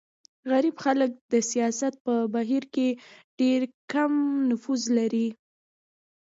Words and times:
غریب 0.51 0.75
خلک 0.83 1.11
د 1.31 1.33
سیاست 1.51 1.93
په 2.05 2.13
بهیر 2.33 2.63
کې 2.73 2.87
ډېر 3.39 3.61
کم 3.93 4.03
نفوذ 4.49 4.81
لري. 4.97 5.27